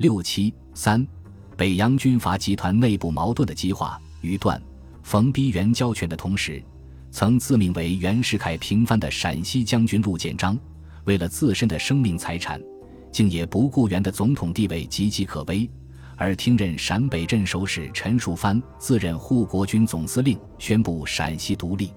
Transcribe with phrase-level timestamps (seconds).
[0.00, 1.06] 六七三，
[1.58, 4.58] 北洋军阀集团内部矛盾的激化，于段、
[5.02, 6.62] 冯逼袁交权的同时，
[7.10, 10.58] 曾自命为袁世凯平藩的陕西将军陆建章，
[11.04, 12.58] 为了自身的生命财产，
[13.12, 15.68] 竟也不顾袁的总统地位岌岌可危，
[16.16, 21.92] 而听任陕北镇守使陈树藩自任护国军总司令，宣布陕西独立。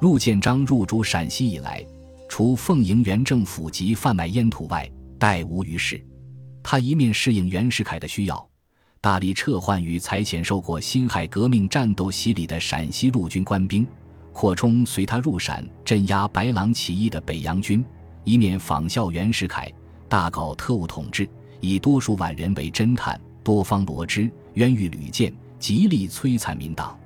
[0.00, 1.86] 陆建章入主陕西以来，
[2.28, 6.04] 除奉迎原政府及贩卖烟土外，殆无余事。
[6.68, 8.44] 他一面适应袁世凯的需要，
[9.00, 13.86] 大力撤换与才遣受过辛亥革命战斗洗礼的陕西陆军官兵，
[14.32, 17.84] 扩充随他入陕镇压白狼起义的北洋军；
[18.24, 19.72] 一面仿效袁世凯，
[20.08, 21.28] 大搞特务统治，
[21.60, 26.98] 以多数万人为侦探，多方罗织，冤狱屡见，极力摧残民党。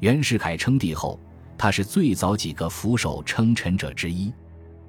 [0.00, 1.20] 袁世凯称帝后。
[1.58, 4.32] 他是最早几个俯首称臣者之一。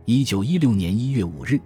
[0.06, 1.60] 一九一六年一月五日，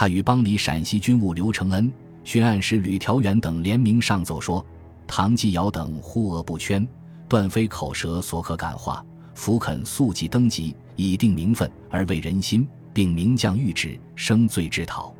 [0.00, 1.92] 他与帮里陕西军务刘承恩、
[2.24, 4.64] 巡按使吕调元等联名上奏说
[5.06, 6.88] ：“唐继尧等呼恶不圈，
[7.28, 9.04] 断非口舌所可感化。
[9.34, 15.14] 福肯速即登基，以定名分而为人心，并名将谕旨，生罪之讨。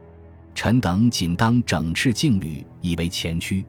[0.54, 3.62] 臣等仅当整饬敬律，以为前驱。”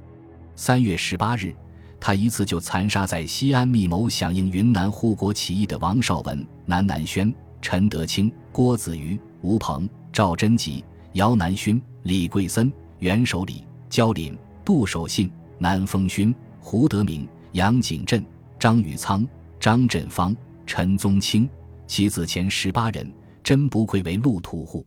[0.55, 1.53] 三月十八日。
[1.99, 10.81] 他一次就残杀在西安密谋响应云南护国起义的王绍文、南南轩、陈德清、郭子瑜、吴鹏、赵贞吉、
[11.13, 18.25] 姚南勋、李桂森、袁守礼、焦林、杜守信、南风勋、胡德明、杨景镇、
[18.59, 19.27] 张宇仓、
[19.59, 21.49] 张振芳、陈宗清，
[21.87, 23.11] 其子前十八人
[23.43, 24.85] 真不愧为路途户。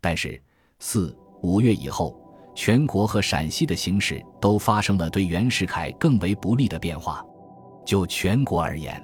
[0.00, 0.40] 但是
[0.78, 2.18] 四五月以后。
[2.54, 7.24] 全国和陕西的形势都发生了对袁世凯更为不利的变化。
[7.86, 9.00] 就全国而言，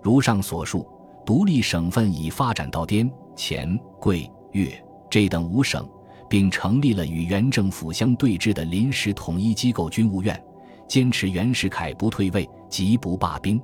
[0.00, 0.88] 如上所述，
[1.24, 4.80] 独立省份已发展到滇、黔、桂、粤
[5.16, 5.88] 这等五省，
[6.28, 10.38] 并成立了与原政府相对峙的临时统一机构军务院，
[10.86, 13.58] 坚持袁世凯不退位，即不罢兵。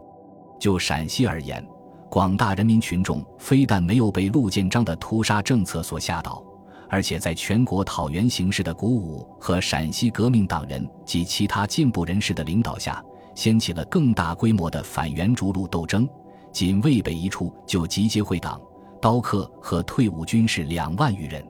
[0.58, 1.62] 就陕西而言，
[2.08, 6.42] 广大人民群众非但没有被陆建章的屠杀政策所吓倒。
[6.88, 13.04] 而且在全国讨袁形势的鼓舞和陕西革命党人及其他进步人士的领导下，
[13.34, 16.08] 掀起了更大规模的反袁逐鹿斗争。
[16.50, 18.58] 仅渭北一处就集结会党、
[19.02, 21.44] 刀客和退伍军士两万余人，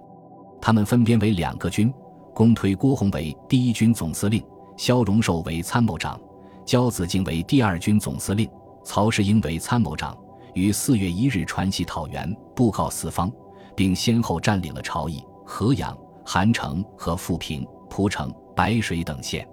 [0.58, 1.92] 他们分别为两个军，
[2.34, 4.42] 公推郭洪为第一军总司令，
[4.78, 6.18] 萧荣寿为参谋长，
[6.64, 8.48] 焦子敬为第二军总司令，
[8.82, 10.16] 曹世英为参谋长，
[10.54, 13.30] 于四月一日传檄讨袁，布告四方，
[13.76, 15.22] 并先后占领了朝邑。
[15.44, 19.46] 河阳、韩城和富平、蒲城、白水等县，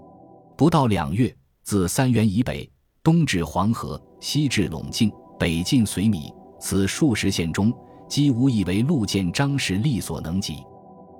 [0.56, 2.72] 不到两月，自三原以北，
[3.04, 7.74] 东至黄河，西至陇境，北进绥米，此数十县中，
[8.10, 10.66] 姬无以为陆建章是力所能及。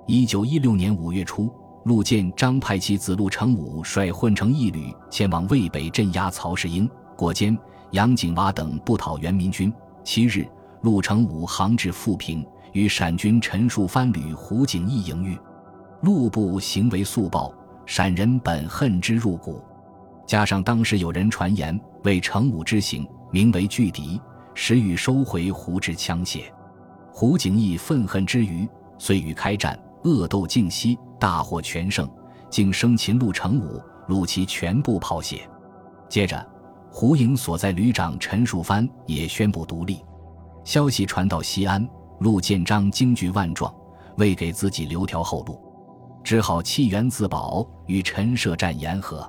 [0.08, 1.48] 一九一六年五月初，
[1.84, 7.56] 陆建章派其子陆成武率混成一旅前往渭北镇压曹世英、郭坚、
[7.92, 9.72] 杨景蛙等不讨袁民军。
[10.02, 10.44] 七日，
[10.82, 12.44] 陆成武航至富平。
[12.72, 15.36] 与陕军陈树藩旅胡景翼迎遇，
[16.02, 17.52] 陆部行为速暴，
[17.84, 19.60] 陕人本恨之入骨。
[20.24, 24.20] 加上当时有人传言为成武之行，名为拒敌，
[24.54, 26.42] 时欲收回胡之枪械。
[27.12, 32.08] 胡景翼愤恨之余，遂与开战，恶斗尽息，大获全胜，
[32.48, 35.48] 竟生擒陆成武，陆其全部抛血。
[36.08, 36.44] 接着，
[36.90, 40.04] 胡营所在旅长陈树藩也宣布独立。
[40.64, 41.86] 消息传到西安。
[42.20, 43.74] 陆建章惊惧万状，
[44.18, 45.58] 未给自己留条后路，
[46.22, 49.26] 只好弃元自保，与陈涉战言和。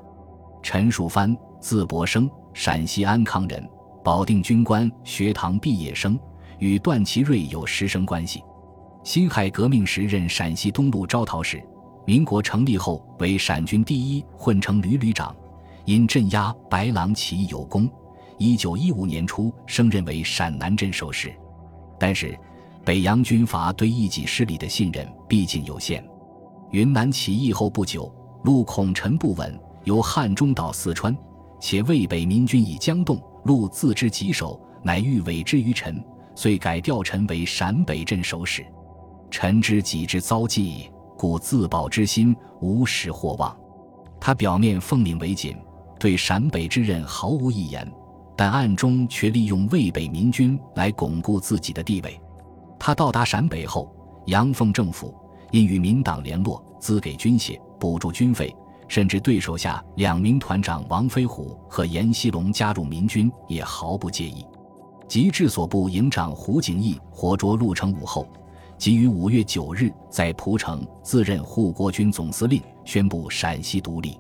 [0.62, 3.66] 陈树藩，字伯生，陕西安康人，
[4.04, 6.20] 保定军官学堂毕业生，
[6.62, 8.44] 与段祺瑞有师生关系。
[9.04, 11.62] 辛亥革命时任陕西东路招讨使，
[12.06, 15.36] 民国成立后为陕军第一混成旅旅长，
[15.86, 17.90] 因镇压白狼起义有功，
[18.38, 21.34] 一九一五年初升任为陕南镇守使，
[22.00, 22.38] 但是。
[22.84, 26.04] 北洋军阀对一己势力的信任毕竟有限。
[26.72, 28.12] 云南起义后不久，
[28.44, 31.16] 陆恐陈不稳，由汉中到四川，
[31.60, 36.04] 且渭北民军已将动，陆自知棘手，乃欲委之于陈，
[36.42, 38.66] 遂改调陈为陕北镇守使。
[39.30, 43.56] 陈知己之遭际，故自保之心无始或忘。
[44.20, 45.56] 他表面奉命为谨，
[46.00, 47.88] 对陕北之任毫无一言，
[48.36, 52.20] 但暗中却利用渭北民军来巩固自己的地位。
[52.80, 53.96] 他到达陕北后，
[54.26, 55.14] 阳奉政府
[55.52, 58.52] 因与民党联络，资给军械，补助军费，
[58.88, 64.44] 甚至对手下两名团长王飞虎和阎锡龙加入民军也毫不介意。
[65.12, 68.26] 及治所部营长胡景翼活捉陆成武后，
[68.78, 74.18] 即于五月九日在蒲城自任护国军总司令，宣布陕西独立，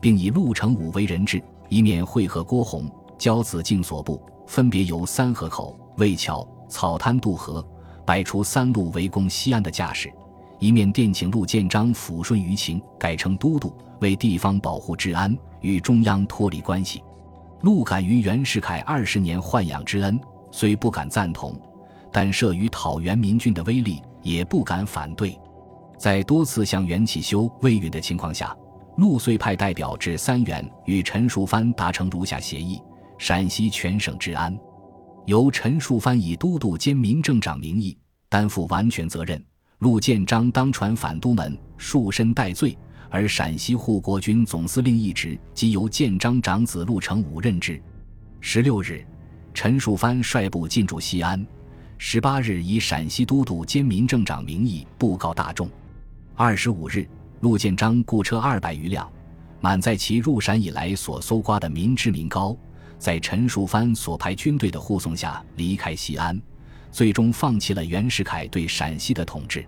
[0.00, 7.62] 并以陆成武为人质，一面会合郭洪、焦子敬所部，分别由三河口、魏桥、草滩渡河，
[8.06, 10.08] 摆出三路围攻西安的架势；
[10.58, 13.70] 一面电请陆建章抚顺舆情，改称都督，
[14.00, 17.02] 为地方保护治安，与中央脱离关系。
[17.62, 20.18] 陆感于袁世凯二十年豢养之恩，
[20.50, 21.56] 虽不敢赞同，
[22.12, 25.38] 但慑于讨袁民军的威力，也不敢反对。
[25.96, 28.56] 在多次向袁启修未允的情况下，
[28.96, 32.82] 陆遂派代表至三原，与陈树藩达成如下协议：
[33.16, 34.58] 陕西全省治安，
[35.26, 37.96] 由陈树藩以都督兼民政长名义
[38.28, 39.38] 担负完全责任；
[39.78, 42.76] 陆建章当传反都门，束身戴罪。
[43.12, 47.78] 而陕西护国军总司令一职即由建章长子陆成武任之。
[48.40, 49.04] 十六日，
[49.52, 51.46] 陈树藩率部进驻西安。
[51.98, 55.68] 十八日，以陕西都督兼民政长名义布告大众。
[56.34, 57.06] 二十五日，
[57.40, 59.06] 陆建章雇车二百余辆，
[59.60, 62.56] 满载其入陕以来所搜刮的民脂民膏，
[62.98, 66.40] 在陈树藩所派军队的护送下离开西安，
[66.90, 69.62] 最终放弃了袁世凯对陕西的统治。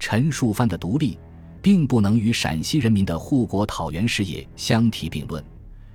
[0.00, 1.16] 陈树藩的独立。
[1.62, 5.42] 并不能与陕西人民的护国讨袁事业相提并论，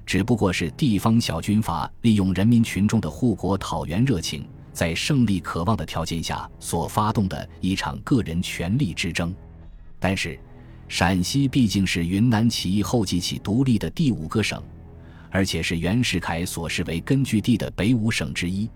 [0.05, 9.35] 只不过是地方小军阀利用人民群众的护国讨袁热情，在胜利渴望的条件下所发动的一场个人权力之争。
[9.99, 10.39] 但是，
[10.87, 14.63] 陕西毕竟是云南起义后继起独立的第五个省，
[15.29, 18.69] 而且是袁世凯所视为根据地的北五省之一。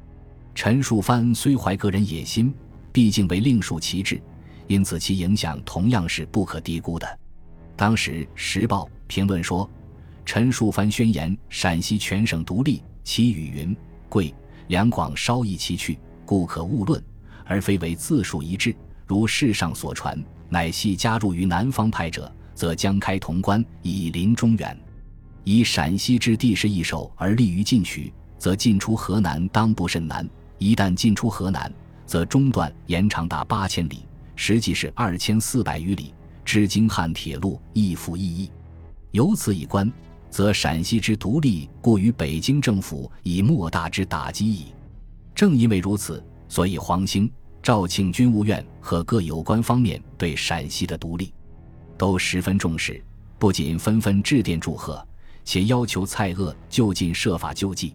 [0.54, 2.54] 陈树藩虽怀个人野心，
[2.92, 4.22] 毕竟为另属旗帜。
[4.72, 7.20] 因此，其影响同样是不可低估的。
[7.76, 9.70] 当时，《时报》评论说
[10.26, 13.76] ：“陈树藩宣言陕西全省独立，其语云：
[14.08, 14.34] 贵、
[14.70, 17.04] 两广稍异其趣，故可勿论，
[17.44, 18.74] 而非为字数一致。
[19.06, 24.80] 如世上所传，乃系加入于南方派者，则将开潼关，以临中原。
[25.44, 30.26] 以陕西之地势易守而利于进取，则进出河南当不甚难。
[30.60, 31.70] 一旦进出河南，
[32.06, 34.06] 则中断延长达八千里。”
[34.44, 38.50] 实际是二千四百余里，至京汉铁路亦复异义。
[39.12, 39.94] 由此一观，
[40.32, 44.74] 则陕西之独立，故于北京政府以莫大之打击矣。
[45.36, 51.32] 正因为如此，所以黄兴、肇庆军务院和各有关方面对陕西的独立
[51.96, 53.00] 都十分重视，
[53.38, 55.08] 不仅纷纷致电祝贺，
[55.46, 57.94] 且要求蔡锷就近设法救济。